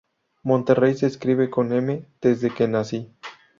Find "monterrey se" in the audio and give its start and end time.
0.41-1.05